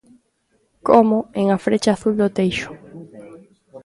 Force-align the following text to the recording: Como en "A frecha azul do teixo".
Como 0.87 1.17
en 1.39 1.45
"A 1.55 1.57
frecha 1.65 1.91
azul 1.93 2.13
do 2.21 2.27
teixo". 2.37 2.71